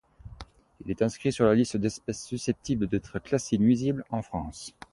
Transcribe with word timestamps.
Il 0.83 0.89
est 0.89 1.03
inscrit 1.03 1.31
sur 1.31 1.45
la 1.45 1.53
liste 1.53 1.77
d'espèces 1.77 2.25
susceptibles 2.25 2.87
d'être 2.87 3.19
classés 3.19 3.59
nuisibles 3.59 4.03
en 4.09 4.23
France. 4.23 4.73